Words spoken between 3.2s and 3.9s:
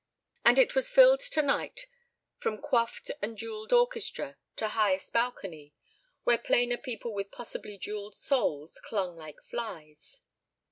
and jewelled